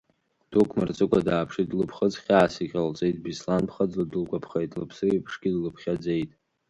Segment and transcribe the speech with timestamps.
[0.51, 6.31] Дук мырҵыкәа дааԥшит, лыԥхыӡ хьаас иҟалҵеит, Беслан ԥхыӡла дылгәаԥхеит, лыԥсы еиԥшгьы длыԥхьаӡеит.